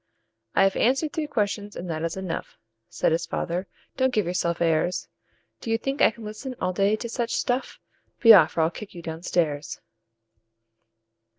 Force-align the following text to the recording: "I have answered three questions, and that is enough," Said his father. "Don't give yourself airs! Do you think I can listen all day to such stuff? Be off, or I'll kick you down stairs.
"I 0.55 0.63
have 0.63 0.75
answered 0.75 1.13
three 1.13 1.27
questions, 1.27 1.75
and 1.75 1.87
that 1.91 2.01
is 2.01 2.17
enough," 2.17 2.57
Said 2.89 3.11
his 3.11 3.27
father. 3.27 3.67
"Don't 3.97 4.11
give 4.11 4.25
yourself 4.25 4.59
airs! 4.59 5.07
Do 5.59 5.69
you 5.69 5.77
think 5.77 6.01
I 6.01 6.09
can 6.09 6.23
listen 6.23 6.55
all 6.59 6.73
day 6.73 6.95
to 6.95 7.07
such 7.07 7.35
stuff? 7.35 7.77
Be 8.19 8.33
off, 8.33 8.57
or 8.57 8.61
I'll 8.61 8.71
kick 8.71 8.95
you 8.95 9.03
down 9.03 9.21
stairs. 9.21 9.79